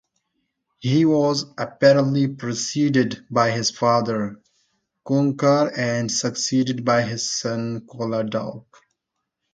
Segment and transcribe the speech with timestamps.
[0.79, 4.41] He was apparently preceded by his father,
[5.07, 8.65] Cuncar, and succeeded by his son, Coledauc.